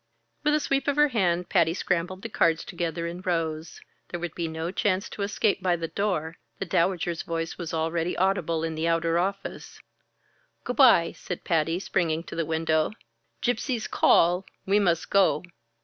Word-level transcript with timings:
With 0.43 0.55
a 0.55 0.59
sweep 0.59 0.87
of 0.87 0.95
her 0.95 1.09
hand, 1.09 1.47
Patty 1.49 1.75
scrambled 1.75 2.23
the 2.23 2.27
cards 2.27 2.63
together 2.65 3.05
and 3.05 3.23
rose. 3.23 3.79
There 4.09 4.19
would 4.19 4.33
be 4.33 4.47
no 4.47 4.71
chance 4.71 5.07
to 5.09 5.21
escape 5.21 5.61
by 5.61 5.75
the 5.75 5.87
door; 5.89 6.37
the 6.57 6.65
Dowager's 6.65 7.21
voice 7.21 7.59
was 7.59 7.71
already 7.71 8.17
audible 8.17 8.63
in 8.63 8.73
the 8.73 8.87
outer 8.87 9.19
office. 9.19 9.79
"Goo' 10.63 10.73
by!" 10.73 11.11
said 11.11 11.43
Patty, 11.43 11.79
springing 11.79 12.23
to 12.23 12.35
the 12.35 12.47
window. 12.47 12.93
"Gypsies 13.43 13.87
call. 13.87 14.47
We 14.65 14.79
must 14.79 15.11
go." 15.11 15.43